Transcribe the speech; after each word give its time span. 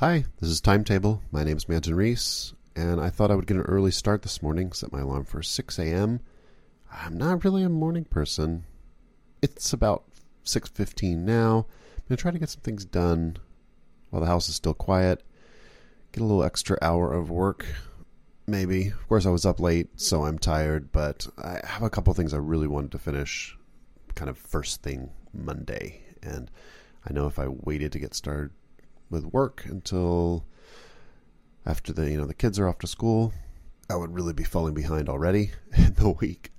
Hi, 0.00 0.26
this 0.40 0.48
is 0.48 0.60
Timetable. 0.60 1.24
My 1.32 1.42
name 1.42 1.56
is 1.56 1.68
Manton 1.68 1.96
Reece, 1.96 2.54
and 2.76 3.00
I 3.00 3.10
thought 3.10 3.32
I 3.32 3.34
would 3.34 3.48
get 3.48 3.56
an 3.56 3.64
early 3.64 3.90
start 3.90 4.22
this 4.22 4.40
morning, 4.40 4.70
set 4.70 4.92
my 4.92 5.00
alarm 5.00 5.24
for 5.24 5.42
6 5.42 5.76
a.m. 5.76 6.20
I'm 6.88 7.18
not 7.18 7.42
really 7.42 7.64
a 7.64 7.68
morning 7.68 8.04
person. 8.04 8.64
It's 9.42 9.72
about 9.72 10.04
6.15 10.44 11.16
now. 11.16 11.66
I'm 11.96 12.04
going 12.08 12.10
to 12.10 12.16
try 12.16 12.30
to 12.30 12.38
get 12.38 12.48
some 12.48 12.60
things 12.60 12.84
done 12.84 13.38
while 14.10 14.20
the 14.20 14.28
house 14.28 14.48
is 14.48 14.54
still 14.54 14.72
quiet. 14.72 15.24
Get 16.12 16.20
a 16.20 16.24
little 16.24 16.44
extra 16.44 16.78
hour 16.80 17.12
of 17.12 17.28
work, 17.28 17.66
maybe. 18.46 18.90
Of 18.90 19.08
course, 19.08 19.26
I 19.26 19.30
was 19.30 19.44
up 19.44 19.58
late, 19.58 19.88
so 20.00 20.26
I'm 20.26 20.38
tired, 20.38 20.92
but 20.92 21.26
I 21.36 21.60
have 21.64 21.82
a 21.82 21.90
couple 21.90 22.14
things 22.14 22.32
I 22.32 22.38
really 22.38 22.68
wanted 22.68 22.92
to 22.92 23.00
finish 23.00 23.58
kind 24.14 24.30
of 24.30 24.38
first 24.38 24.80
thing 24.80 25.10
Monday. 25.32 26.02
And 26.22 26.52
I 27.04 27.12
know 27.12 27.26
if 27.26 27.40
I 27.40 27.48
waited 27.48 27.90
to 27.90 27.98
get 27.98 28.14
started 28.14 28.52
with 29.10 29.24
work 29.26 29.64
until 29.66 30.44
after 31.66 31.92
the 31.92 32.10
you 32.10 32.18
know 32.18 32.26
the 32.26 32.34
kids 32.34 32.58
are 32.58 32.68
off 32.68 32.78
to 32.80 32.86
school, 32.86 33.32
I 33.90 33.96
would 33.96 34.14
really 34.14 34.32
be 34.32 34.44
falling 34.44 34.74
behind 34.74 35.08
already 35.08 35.52
in 35.76 35.94
the 35.94 36.10
week. 36.10 36.52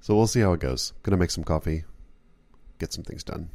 So 0.00 0.14
we'll 0.16 0.26
see 0.26 0.40
how 0.40 0.52
it 0.52 0.60
goes. 0.60 0.92
Gonna 1.02 1.16
make 1.16 1.30
some 1.30 1.44
coffee, 1.44 1.84
get 2.78 2.92
some 2.92 3.04
things 3.04 3.24
done. 3.24 3.50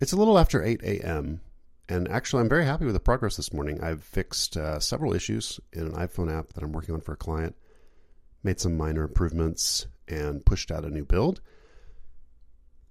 It's 0.00 0.12
a 0.12 0.16
little 0.16 0.38
after 0.38 0.62
8 0.62 0.82
a.m. 0.82 1.40
And 1.88 2.08
actually, 2.08 2.42
I'm 2.42 2.48
very 2.48 2.64
happy 2.64 2.84
with 2.84 2.94
the 2.94 3.00
progress 3.00 3.36
this 3.36 3.52
morning. 3.52 3.82
I've 3.82 4.02
fixed 4.02 4.56
uh, 4.56 4.80
several 4.80 5.14
issues 5.14 5.60
in 5.72 5.86
an 5.86 5.92
iPhone 5.92 6.32
app 6.32 6.52
that 6.54 6.64
I'm 6.64 6.72
working 6.72 6.94
on 6.94 7.00
for 7.00 7.12
a 7.12 7.16
client, 7.16 7.54
made 8.42 8.58
some 8.58 8.76
minor 8.76 9.04
improvements, 9.04 9.86
and 10.08 10.44
pushed 10.44 10.70
out 10.70 10.84
a 10.84 10.90
new 10.90 11.04
build. 11.04 11.40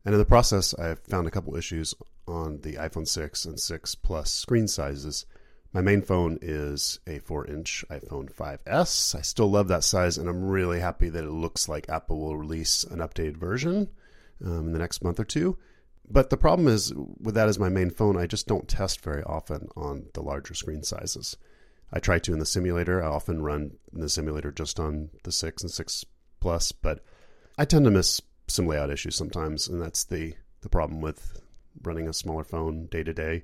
And 0.06 0.14
in 0.14 0.20
the 0.20 0.26
process, 0.26 0.74
I've 0.74 1.00
found 1.00 1.28
a 1.28 1.32
couple 1.32 1.56
issues 1.56 1.96
on 2.28 2.62
the 2.62 2.74
iPhone 2.74 3.08
6 3.08 3.46
and 3.46 3.60
6 3.60 3.96
Plus 3.96 4.32
screen 4.32 4.68
sizes. 4.68 5.26
My 5.72 5.82
main 5.82 6.02
phone 6.02 6.38
is 6.42 7.00
a 7.08 7.20
4 7.20 7.48
inch 7.48 7.86
iPhone 7.90 8.32
5S. 8.32 9.16
I 9.16 9.22
still 9.22 9.50
love 9.50 9.70
that 9.70 9.84
size, 9.84 10.18
and 10.18 10.30
I'm 10.30 10.44
really 10.44 10.80
happy 10.80 11.10
that 11.10 11.24
it 11.24 11.32
looks 11.32 11.68
like 11.68 11.90
Apple 11.90 12.20
will 12.20 12.38
release 12.38 12.84
an 12.84 13.00
updated 13.00 13.38
version 13.38 13.90
um, 14.44 14.68
in 14.68 14.74
the 14.74 14.80
next 14.80 15.04
month 15.04 15.20
or 15.20 15.26
two. 15.26 15.58
But 16.10 16.30
the 16.30 16.38
problem 16.38 16.68
is, 16.68 16.94
with 16.94 17.36
that 17.36 17.48
as 17.48 17.58
my 17.58 17.70
main 17.70 17.90
phone, 17.90 18.18
I 18.18 18.28
just 18.28 18.46
don't 18.46 18.68
test 18.68 19.02
very 19.02 19.24
often 19.24 19.70
on 19.76 20.08
the 20.14 20.22
larger 20.22 20.54
screen 20.54 20.84
sizes. 20.84 21.38
I 21.94 22.00
try 22.00 22.20
to 22.20 22.34
in 22.34 22.40
the 22.40 22.46
simulator. 22.46 23.02
I 23.02 23.08
often 23.08 23.42
run 23.42 23.78
in 23.94 24.02
the 24.02 24.10
simulator 24.10 24.52
just 24.52 24.80
on 24.80 25.10
the 25.24 25.32
6 25.32 25.64
and 25.64 25.72
6 25.72 26.06
Plus, 26.40 26.74
but 26.74 27.00
I 27.58 27.64
tend 27.64 27.86
to 27.86 27.92
miss 27.92 28.20
some 28.54 28.68
layout 28.68 28.92
issues 28.92 29.16
sometimes, 29.16 29.68
and 29.68 29.82
that's 29.82 30.04
the 30.04 30.36
the 30.62 30.70
problem 30.70 31.02
with 31.02 31.42
running 31.82 32.08
a 32.08 32.14
smaller 32.14 32.44
phone 32.44 32.86
day 32.88 33.04
to 33.04 33.14
day. 33.14 33.44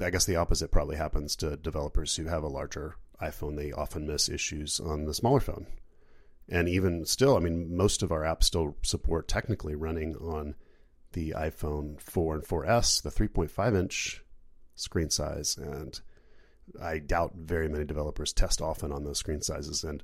I 0.00 0.10
guess 0.10 0.26
the 0.26 0.36
opposite 0.36 0.70
probably 0.70 0.96
happens 0.96 1.34
to 1.36 1.56
developers 1.56 2.14
who 2.16 2.26
have 2.26 2.42
a 2.42 2.48
larger 2.48 2.96
iPhone. 3.20 3.56
They 3.56 3.72
often 3.72 4.06
miss 4.06 4.28
issues 4.28 4.78
on 4.78 5.04
the 5.04 5.14
smaller 5.14 5.40
phone. 5.40 5.66
And 6.48 6.68
even 6.68 7.06
still, 7.06 7.36
I 7.36 7.40
mean, 7.40 7.76
most 7.76 8.02
of 8.02 8.12
our 8.12 8.22
apps 8.22 8.44
still 8.44 8.76
support 8.82 9.28
technically 9.28 9.74
running 9.74 10.16
on 10.16 10.54
the 11.12 11.34
iPhone 11.36 12.00
4 12.00 12.34
and 12.36 12.44
4S, 12.44 13.02
the 13.02 13.10
3.5 13.10 13.78
inch 13.78 14.24
screen 14.74 15.10
size. 15.10 15.56
And 15.56 16.00
I 16.80 16.98
doubt 16.98 17.34
very 17.36 17.68
many 17.68 17.84
developers 17.84 18.32
test 18.32 18.60
often 18.60 18.92
on 18.92 19.04
those 19.04 19.18
screen 19.18 19.42
sizes. 19.42 19.84
And 19.84 20.02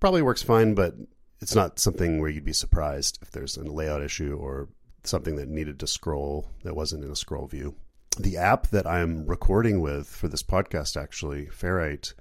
probably 0.00 0.22
works 0.22 0.42
fine, 0.42 0.74
but 0.74 0.94
it's 1.40 1.54
not 1.54 1.78
something 1.78 2.20
where 2.20 2.30
you'd 2.30 2.44
be 2.44 2.52
surprised 2.52 3.18
if 3.22 3.30
there's 3.30 3.56
a 3.56 3.64
layout 3.64 4.02
issue 4.02 4.36
or 4.40 4.68
something 5.04 5.36
that 5.36 5.48
needed 5.48 5.78
to 5.80 5.86
scroll 5.86 6.50
that 6.64 6.76
wasn't 6.76 7.04
in 7.04 7.10
a 7.10 7.16
scroll 7.16 7.46
view. 7.46 7.74
The 8.18 8.38
app 8.38 8.68
that 8.68 8.86
I'm 8.86 9.26
recording 9.26 9.80
with 9.80 10.08
for 10.08 10.28
this 10.28 10.42
podcast, 10.42 11.00
actually, 11.00 11.46
Ferrite, 11.46 12.14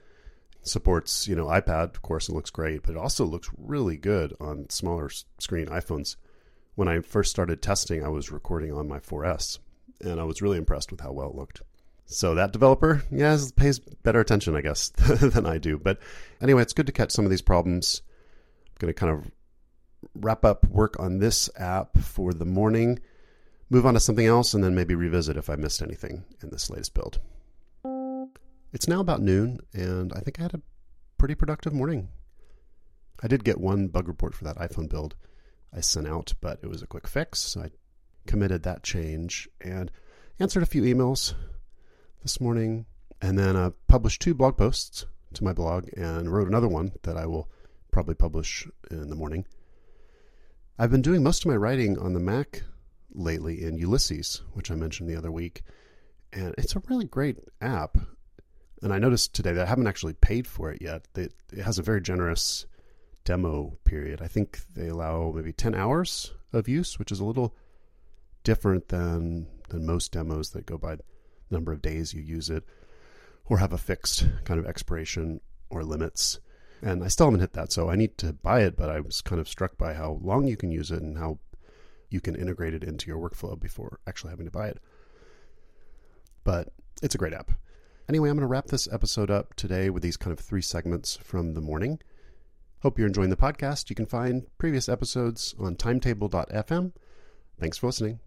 supports 0.62 1.28
you 1.28 1.36
know 1.36 1.46
iPad. 1.46 1.96
Of 1.96 2.02
course, 2.02 2.28
it 2.28 2.34
looks 2.34 2.50
great, 2.50 2.84
but 2.84 2.92
it 2.92 2.98
also 2.98 3.26
looks 3.26 3.50
really 3.58 3.98
good 3.98 4.36
on 4.40 4.70
smaller 4.70 5.10
screen 5.40 5.68
iPhones. 5.68 6.18
When 6.76 6.90
I 6.90 7.00
first 7.00 7.32
started 7.32 7.62
testing, 7.62 8.04
I 8.04 8.10
was 8.10 8.32
recording 8.32 8.74
on 8.74 8.90
my 8.90 9.00
4S, 9.00 9.60
and 10.02 10.20
I 10.20 10.26
was 10.26 10.42
really 10.42 10.58
impressed 10.58 10.92
with 10.92 11.00
how 11.00 11.14
well 11.14 11.30
it 11.30 11.36
looked. 11.36 11.62
So 12.08 12.36
that 12.36 12.52
developer, 12.52 13.04
yeah, 13.10 13.38
pays 13.56 13.80
better 13.80 14.20
attention, 14.20 14.56
I 14.56 14.62
guess, 14.62 14.90
than 14.98 15.46
I 15.46 15.58
do. 15.58 15.78
But 15.78 16.00
anyway, 16.42 16.62
it's 16.62 16.74
good 16.74 16.86
to 16.88 16.92
catch 16.92 17.12
some 17.12 17.24
of 17.24 17.32
these 17.32 17.42
problems 17.42 18.02
going 18.80 18.94
to 18.94 19.00
kind 19.00 19.12
of 19.12 19.32
wrap 20.16 20.46
up 20.46 20.66
work 20.68 21.00
on 21.00 21.20
this 21.20 21.50
app 21.58 21.98
for 21.98 22.34
the 22.34 22.46
morning, 22.46 23.00
move 23.70 23.86
on 23.86 23.96
to 23.96 24.00
something 24.00 24.26
else, 24.26 24.54
and 24.54 24.64
then 24.64 24.76
maybe 24.76 24.96
revisit 24.96 25.38
if 25.38 25.50
I 25.50 25.56
missed 25.56 25.82
anything 25.82 26.24
in 26.42 26.50
this 26.50 26.70
latest 26.70 26.94
build. 26.94 27.20
It's 28.74 28.88
now 28.88 29.00
about 29.00 29.22
noon, 29.22 29.60
and 29.74 30.12
I 30.14 30.20
think 30.20 30.40
I 30.40 30.44
had 30.44 30.54
a 30.54 30.62
pretty 31.18 31.36
productive 31.36 31.74
morning. 31.74 32.10
I 33.24 33.28
did 33.28 33.46
get 33.46 33.60
one 33.60 33.88
bug 33.88 34.08
report 34.08 34.36
for 34.36 34.44
that 34.44 34.58
iPhone 34.58 34.90
build 34.90 35.16
I 35.74 35.82
sent 35.82 36.08
out, 36.08 36.34
but 36.42 36.60
it 36.62 36.68
was 36.68 36.82
a 36.82 36.88
quick 36.88 37.08
fix. 37.08 37.40
So 37.40 37.62
I 37.62 37.72
committed 38.28 38.64
that 38.64 38.84
change 38.84 39.48
and 39.62 39.92
answered 40.40 40.64
a 40.64 40.68
few 40.68 40.82
emails 40.84 41.34
this 42.22 42.42
morning, 42.42 42.86
and 43.22 43.38
then 43.40 43.56
uh, 43.56 43.72
published 43.88 44.22
two 44.22 44.34
blog 44.34 44.58
posts 44.58 45.06
to 45.34 45.44
my 45.44 45.54
blog 45.54 45.88
and 45.98 46.32
wrote 46.32 46.48
another 46.48 46.68
one 46.68 46.92
that 47.04 47.18
I 47.18 47.26
will 47.26 47.50
probably 47.96 48.14
publish 48.14 48.68
in 48.92 49.10
the 49.10 49.16
morning. 49.16 49.46
I've 50.78 50.92
been 50.92 51.02
doing 51.02 51.24
most 51.24 51.46
of 51.46 51.50
my 51.50 51.56
writing 51.56 51.98
on 51.98 52.12
the 52.12 52.20
Mac 52.20 52.64
lately 53.14 53.64
in 53.64 53.78
Ulysses, 53.78 54.42
which 54.52 54.70
I 54.70 54.76
mentioned 54.76 55.10
the 55.10 55.16
other 55.16 55.32
week, 55.32 55.62
and 56.34 56.54
it's 56.58 56.76
a 56.76 56.82
really 56.90 57.06
great 57.06 57.38
app. 57.62 57.98
And 58.82 58.92
I 58.92 59.00
noticed 59.00 59.34
today 59.34 59.54
that 59.54 59.66
I 59.66 59.70
haven't 59.70 59.88
actually 59.88 60.12
paid 60.12 60.46
for 60.46 60.74
it 60.74 60.82
yet. 60.82 61.08
It, 61.16 61.36
it 61.54 61.62
has 61.62 61.80
a 61.80 61.84
very 61.84 62.02
generous 62.02 62.66
demo 63.24 63.78
period. 63.86 64.22
I 64.22 64.28
think 64.28 64.60
they 64.76 64.90
allow 64.90 65.32
maybe 65.34 65.54
10 65.54 65.74
hours 65.74 66.34
of 66.52 66.68
use, 66.68 67.00
which 67.00 67.14
is 67.14 67.22
a 67.22 67.26
little 67.26 67.56
different 68.44 68.90
than 68.90 69.48
than 69.70 69.86
most 69.86 70.12
demos 70.12 70.50
that 70.50 70.66
go 70.66 70.78
by 70.78 70.98
the 70.98 71.04
number 71.50 71.72
of 71.72 71.82
days 71.82 72.14
you 72.14 72.22
use 72.22 72.50
it 72.50 72.66
or 73.46 73.60
have 73.60 73.72
a 73.72 73.78
fixed 73.78 74.28
kind 74.44 74.60
of 74.60 74.66
expiration 74.66 75.40
or 75.70 75.86
limits 75.86 76.42
and 76.86 77.04
I 77.04 77.08
still 77.08 77.26
haven't 77.26 77.40
hit 77.40 77.54
that. 77.54 77.72
So 77.72 77.90
I 77.90 77.96
need 77.96 78.18
to 78.20 78.32
buy 78.32 78.62
it, 78.62 78.78
but 78.78 78.90
I 78.90 79.00
was 79.00 79.20
kind 79.22 79.42
of 79.42 79.50
struck 79.50 79.76
by 79.76 79.96
how 79.96 80.20
long 80.22 80.48
you 80.48 80.56
can 80.56 80.72
use 80.72 80.92
it 80.92 81.02
and 81.02 81.18
how 81.18 81.40
you 82.12 82.22
can 82.22 82.36
integrate 82.36 82.76
it 82.76 82.84
into 82.84 83.08
your 83.08 83.18
workflow 83.18 83.60
before 83.60 84.00
actually 84.06 84.30
having 84.30 84.46
to 84.46 84.52
buy 84.52 84.68
it. 84.68 84.78
But 86.44 86.70
it's 87.02 87.16
a 87.16 87.18
great 87.18 87.34
app. 87.34 87.52
Anyway, 88.08 88.30
I'm 88.30 88.36
going 88.36 88.44
to 88.44 88.48
wrap 88.48 88.68
this 88.68 88.88
episode 88.92 89.32
up 89.32 89.56
today 89.56 89.90
with 89.90 90.04
these 90.04 90.16
kind 90.16 90.32
of 90.32 90.40
three 90.40 90.62
segments 90.62 91.18
from 91.18 91.56
the 91.56 91.62
morning. 91.62 92.00
Hope 92.84 93.00
you're 93.00 93.08
enjoying 93.08 93.32
the 93.32 93.36
podcast. 93.36 93.90
You 93.90 93.96
can 93.96 94.06
find 94.06 94.46
previous 94.60 94.88
episodes 94.88 95.56
on 95.60 95.76
timetable.fm. 95.76 96.92
Thanks 97.60 97.80
for 97.80 97.88
listening. 97.88 98.20